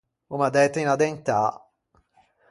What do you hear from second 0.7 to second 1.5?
unna dentâ.